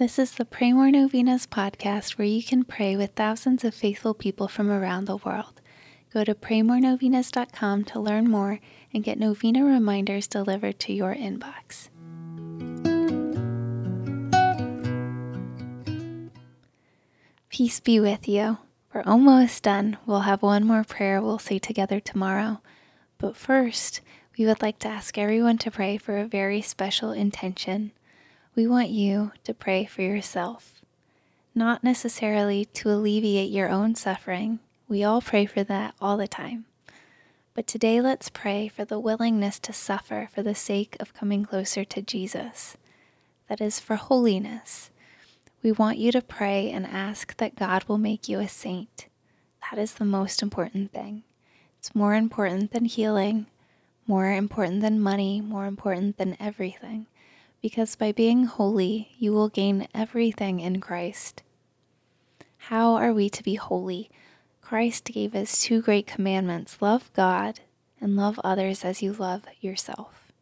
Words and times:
This 0.00 0.18
is 0.18 0.32
the 0.32 0.46
Pray 0.46 0.72
More 0.72 0.90
Novenas 0.90 1.46
podcast 1.46 2.12
where 2.16 2.26
you 2.26 2.42
can 2.42 2.64
pray 2.64 2.96
with 2.96 3.10
thousands 3.10 3.64
of 3.64 3.74
faithful 3.74 4.14
people 4.14 4.48
from 4.48 4.70
around 4.70 5.04
the 5.04 5.18
world. 5.18 5.60
Go 6.10 6.24
to 6.24 6.34
praymorenovenas.com 6.34 7.84
to 7.84 8.00
learn 8.00 8.30
more 8.30 8.60
and 8.94 9.04
get 9.04 9.18
novena 9.18 9.62
reminders 9.62 10.26
delivered 10.26 10.78
to 10.78 10.94
your 10.94 11.14
inbox. 11.14 11.90
Peace 17.50 17.80
be 17.80 18.00
with 18.00 18.26
you. 18.26 18.56
We're 18.94 19.02
almost 19.02 19.62
done. 19.62 19.98
We'll 20.06 20.20
have 20.20 20.40
one 20.40 20.64
more 20.64 20.82
prayer 20.82 21.20
we'll 21.20 21.38
say 21.38 21.58
together 21.58 22.00
tomorrow. 22.00 22.62
But 23.18 23.36
first, 23.36 24.00
we 24.38 24.46
would 24.46 24.62
like 24.62 24.78
to 24.78 24.88
ask 24.88 25.18
everyone 25.18 25.58
to 25.58 25.70
pray 25.70 25.98
for 25.98 26.16
a 26.16 26.24
very 26.24 26.62
special 26.62 27.12
intention 27.12 27.92
we 28.56 28.66
want 28.66 28.90
you 28.90 29.30
to 29.44 29.54
pray 29.54 29.84
for 29.84 30.02
yourself, 30.02 30.82
not 31.54 31.84
necessarily 31.84 32.64
to 32.64 32.90
alleviate 32.90 33.50
your 33.50 33.68
own 33.68 33.94
suffering. 33.94 34.58
We 34.88 35.04
all 35.04 35.20
pray 35.20 35.46
for 35.46 35.62
that 35.64 35.94
all 36.00 36.16
the 36.16 36.26
time. 36.26 36.64
But 37.54 37.68
today, 37.68 38.00
let's 38.00 38.28
pray 38.28 38.66
for 38.66 38.84
the 38.84 38.98
willingness 38.98 39.60
to 39.60 39.72
suffer 39.72 40.28
for 40.32 40.42
the 40.42 40.54
sake 40.54 40.96
of 40.98 41.14
coming 41.14 41.44
closer 41.44 41.84
to 41.84 42.02
Jesus. 42.02 42.76
That 43.48 43.60
is 43.60 43.78
for 43.78 43.94
holiness. 43.96 44.90
We 45.62 45.70
want 45.70 45.98
you 45.98 46.10
to 46.12 46.22
pray 46.22 46.70
and 46.70 46.86
ask 46.86 47.36
that 47.36 47.56
God 47.56 47.84
will 47.84 47.98
make 47.98 48.28
you 48.28 48.40
a 48.40 48.48
saint. 48.48 49.06
That 49.70 49.78
is 49.78 49.94
the 49.94 50.04
most 50.04 50.42
important 50.42 50.92
thing. 50.92 51.22
It's 51.78 51.94
more 51.94 52.14
important 52.14 52.72
than 52.72 52.84
healing, 52.86 53.46
more 54.08 54.32
important 54.32 54.80
than 54.80 55.00
money, 55.00 55.40
more 55.40 55.66
important 55.66 56.18
than 56.18 56.36
everything 56.40 57.06
because 57.60 57.96
by 57.96 58.12
being 58.12 58.44
holy, 58.44 59.10
you 59.18 59.32
will 59.32 59.48
gain 59.48 59.86
everything 59.94 60.60
in 60.60 60.80
Christ. 60.80 61.42
How 62.64 62.94
are 62.94 63.12
we 63.12 63.28
to 63.30 63.42
be 63.42 63.54
holy? 63.54 64.10
Christ 64.60 65.04
gave 65.04 65.34
us 65.34 65.60
two 65.60 65.82
great 65.82 66.06
commandments 66.06 66.80
love 66.80 67.10
God 67.14 67.60
and 68.00 68.16
love 68.16 68.40
others 68.44 68.84
as 68.84 69.02
you 69.02 69.12
love 69.12 69.42
yourself. 69.60 70.32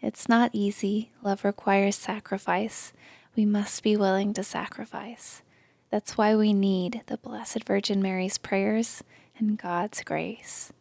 It's 0.00 0.28
not 0.28 0.50
easy. 0.52 1.12
Love 1.22 1.44
requires 1.44 1.94
sacrifice. 1.94 2.92
We 3.36 3.46
must 3.46 3.82
be 3.82 3.96
willing 3.96 4.34
to 4.34 4.42
sacrifice. 4.42 5.42
That's 5.90 6.18
why 6.18 6.34
we 6.34 6.52
need 6.52 7.02
the 7.06 7.18
Blessed 7.18 7.64
Virgin 7.64 8.02
Mary's 8.02 8.36
prayers 8.36 9.04
and 9.38 9.56
God's 9.56 10.02
grace. 10.02 10.72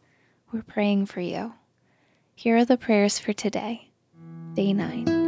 We're 0.51 0.63
praying 0.63 1.05
for 1.05 1.21
you. 1.21 1.53
Here 2.33 2.57
are 2.57 2.65
the 2.65 2.77
prayers 2.77 3.19
for 3.19 3.31
today, 3.31 3.89
day 4.55 4.73
9. 4.73 5.20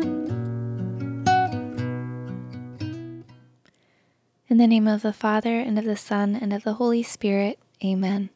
In 4.54 4.60
the 4.60 4.68
name 4.68 4.88
of 4.88 5.02
the 5.02 5.14
Father, 5.14 5.58
and 5.58 5.80
of 5.80 5.86
the 5.86 5.98
Son, 5.98 6.36
and 6.36 6.54
of 6.54 6.64
the 6.64 6.76
Holy 6.76 7.02
Spirit. 7.02 7.58
Amen. 7.84 8.30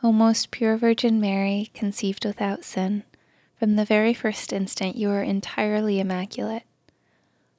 O 0.00 0.12
most 0.12 0.52
pure 0.52 0.76
Virgin 0.76 1.20
Mary, 1.20 1.72
conceived 1.74 2.24
without 2.24 2.62
sin, 2.62 3.02
from 3.58 3.74
the 3.74 3.84
very 3.84 4.14
first 4.14 4.52
instant 4.52 4.94
you 4.94 5.10
are 5.10 5.24
entirely 5.24 5.98
immaculate. 5.98 6.62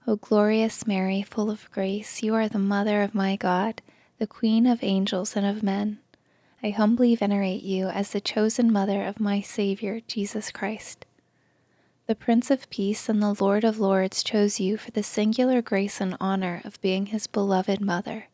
O 0.08 0.16
glorious 0.16 0.88
Mary, 0.88 1.22
full 1.22 1.52
of 1.52 1.70
grace, 1.70 2.24
you 2.24 2.34
are 2.34 2.48
the 2.48 2.60
Mother 2.60 3.02
of 3.02 3.14
my 3.14 3.36
God, 3.36 3.82
the 4.20 4.26
Queen 4.26 4.66
of 4.66 4.82
angels 4.82 5.36
and 5.36 5.46
of 5.46 5.62
men. 5.62 6.00
I 6.64 6.70
humbly 6.70 7.14
venerate 7.14 7.64
you 7.64 7.90
as 7.90 8.12
the 8.12 8.22
chosen 8.22 8.72
Mother 8.72 9.04
of 9.04 9.20
my 9.20 9.42
Savior, 9.42 10.00
Jesus 10.08 10.50
Christ. 10.50 11.06
The 12.08 12.14
Prince 12.14 12.52
of 12.52 12.70
Peace 12.70 13.10
and 13.10 13.20
the 13.20 13.36
Lord 13.40 13.64
of 13.64 13.80
Lords 13.80 14.24
chose 14.24 14.60
you 14.60 14.78
for 14.78 14.92
the 14.92 15.02
singular 15.02 15.64
grace 15.64 16.00
and 16.00 16.16
honor 16.20 16.62
of 16.64 16.80
being 16.80 17.08
his 17.08 17.26
beloved 17.26 17.82
mother. 17.82 18.28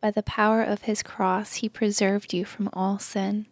By 0.00 0.10
the 0.10 0.22
power 0.22 0.62
of 0.62 0.82
his 0.82 1.02
cross, 1.02 1.56
he 1.56 1.68
preserved 1.68 2.32
you 2.32 2.46
from 2.46 2.70
all 2.72 2.98
sin. 2.98 3.44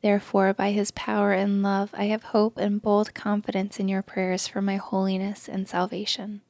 Therefore, 0.00 0.54
by 0.54 0.70
his 0.70 0.90
power 0.92 1.32
and 1.32 1.62
love, 1.62 1.90
I 1.92 2.04
have 2.04 2.22
hope 2.22 2.56
and 2.56 2.80
bold 2.80 3.12
confidence 3.12 3.78
in 3.78 3.88
your 3.88 4.00
prayers 4.00 4.46
for 4.46 4.62
my 4.62 4.76
holiness 4.76 5.50
and 5.50 5.68
salvation. 5.68 6.40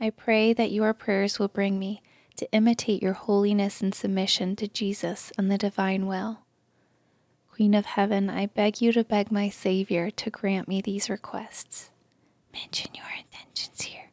I 0.00 0.08
pray 0.08 0.54
that 0.54 0.72
your 0.72 0.94
prayers 0.94 1.38
will 1.38 1.48
bring 1.48 1.78
me 1.78 2.00
to 2.36 2.50
imitate 2.52 3.02
your 3.02 3.12
holiness 3.12 3.82
and 3.82 3.94
submission 3.94 4.56
to 4.56 4.66
Jesus 4.66 5.30
and 5.36 5.50
the 5.50 5.58
divine 5.58 6.06
will. 6.06 6.38
Queen 7.62 7.74
of 7.74 7.86
Heaven, 7.86 8.28
I 8.28 8.46
beg 8.46 8.80
you 8.80 8.90
to 8.90 9.04
beg 9.04 9.30
my 9.30 9.48
Savior 9.48 10.10
to 10.10 10.30
grant 10.30 10.66
me 10.66 10.80
these 10.80 11.08
requests. 11.08 11.92
Mention 12.52 12.90
your 12.92 13.06
intentions 13.16 13.82
here. 13.82 14.10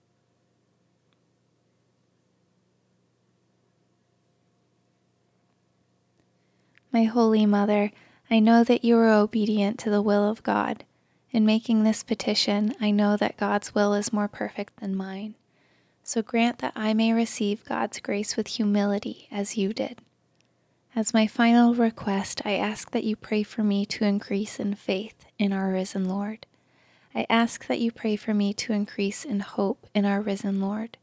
My 6.94 7.06
Holy 7.06 7.48
Mother, 7.48 7.92
I 8.30 8.38
know 8.38 8.64
that 8.64 8.86
you 8.86 8.96
are 9.00 9.10
obedient 9.10 9.80
to 9.80 9.90
the 9.90 10.04
will 10.04 10.30
of 10.30 10.44
God. 10.44 10.84
In 11.32 11.44
making 11.44 11.84
this 11.84 12.04
petition, 12.04 12.76
I 12.80 12.92
know 12.92 13.18
that 13.18 13.36
God's 13.36 13.74
will 13.74 13.96
is 13.96 14.14
more 14.14 14.28
perfect 14.28 14.80
than 14.80 14.96
mine. 14.96 15.34
So 16.04 16.22
grant 16.22 16.60
that 16.60 16.74
I 16.76 16.94
may 16.94 17.14
receive 17.14 17.66
God's 17.66 18.00
grace 18.00 18.38
with 18.38 18.46
humility 18.46 19.28
as 19.32 19.58
you 19.58 19.74
did. 19.74 20.04
As 20.96 21.14
my 21.14 21.28
final 21.28 21.76
request, 21.76 22.42
I 22.46 22.54
ask 22.56 22.92
that 22.92 23.04
you 23.04 23.16
pray 23.16 23.44
for 23.44 23.64
me 23.64 23.86
to 23.86 24.06
increase 24.06 24.60
in 24.60 24.74
faith 24.74 25.26
in 25.38 25.54
our 25.54 25.72
risen 25.72 26.10
Lord. 26.10 26.48
I 27.14 27.26
ask 27.30 27.68
that 27.68 27.80
you 27.80 27.92
pray 27.92 28.16
for 28.16 28.34
me 28.34 28.54
to 28.56 28.74
increase 28.74 29.24
in 29.24 29.40
hope 29.42 29.88
in 29.94 30.06
our 30.06 30.22
risen 30.22 30.60
Lord. 30.60 30.98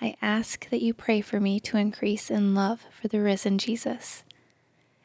I 0.00 0.16
ask 0.20 0.68
that 0.68 0.82
you 0.82 0.92
pray 0.92 1.22
for 1.22 1.40
me 1.40 1.58
to 1.60 1.78
increase 1.78 2.30
in 2.30 2.54
love 2.54 2.84
for 2.90 3.08
the 3.08 3.20
risen 3.20 3.56
Jesus. 3.56 4.22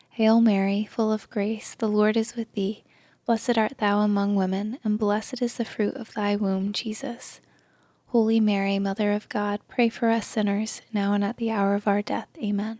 Hail 0.09 0.41
Mary, 0.41 0.87
full 0.91 1.11
of 1.11 1.29
grace, 1.29 1.73
the 1.73 1.87
Lord 1.87 2.17
is 2.17 2.35
with 2.35 2.51
thee. 2.53 2.83
Blessed 3.25 3.57
art 3.57 3.77
thou 3.77 4.01
among 4.01 4.35
women, 4.35 4.77
and 4.83 4.99
blessed 4.99 5.41
is 5.41 5.55
the 5.55 5.65
fruit 5.65 5.95
of 5.95 6.13
thy 6.13 6.35
womb, 6.35 6.73
Jesus. 6.73 7.39
Holy 8.07 8.41
Mary, 8.41 8.77
Mother 8.77 9.13
of 9.13 9.29
God, 9.29 9.61
pray 9.69 9.87
for 9.87 10.09
us 10.09 10.27
sinners, 10.27 10.81
now 10.91 11.13
and 11.13 11.23
at 11.23 11.37
the 11.37 11.49
hour 11.49 11.75
of 11.75 11.87
our 11.87 12.01
death. 12.01 12.27
Amen. 12.43 12.79